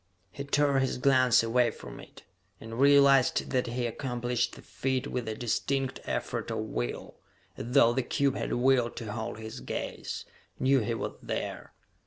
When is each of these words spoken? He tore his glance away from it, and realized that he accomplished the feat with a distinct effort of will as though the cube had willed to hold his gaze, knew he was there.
He 0.31 0.43
tore 0.45 0.79
his 0.79 0.97
glance 0.97 1.43
away 1.43 1.69
from 1.69 1.99
it, 1.99 2.23
and 2.59 2.79
realized 2.79 3.51
that 3.51 3.67
he 3.67 3.85
accomplished 3.85 4.55
the 4.55 4.63
feat 4.63 5.05
with 5.05 5.27
a 5.29 5.35
distinct 5.35 5.99
effort 6.05 6.49
of 6.49 6.57
will 6.57 7.17
as 7.55 7.67
though 7.67 7.93
the 7.93 8.01
cube 8.01 8.33
had 8.35 8.53
willed 8.53 8.95
to 8.95 9.11
hold 9.11 9.37
his 9.37 9.59
gaze, 9.59 10.25
knew 10.57 10.79
he 10.79 10.95
was 10.95 11.17
there. 11.21 11.73